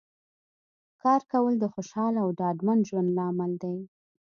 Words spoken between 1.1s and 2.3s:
کول د خوشحاله او